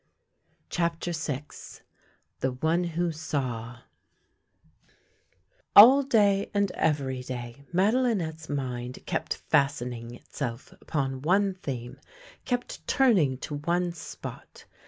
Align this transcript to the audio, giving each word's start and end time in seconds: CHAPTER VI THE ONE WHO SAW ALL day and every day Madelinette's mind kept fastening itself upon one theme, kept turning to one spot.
CHAPTER 0.71 1.11
VI 1.11 1.43
THE 2.39 2.53
ONE 2.53 2.83
WHO 2.85 3.11
SAW 3.11 3.81
ALL 5.75 6.01
day 6.01 6.49
and 6.55 6.71
every 6.71 7.21
day 7.21 7.65
Madelinette's 7.71 8.49
mind 8.49 8.97
kept 9.05 9.35
fastening 9.35 10.15
itself 10.15 10.73
upon 10.81 11.21
one 11.21 11.53
theme, 11.53 11.99
kept 12.45 12.87
turning 12.87 13.37
to 13.41 13.57
one 13.57 13.91
spot. 13.91 14.65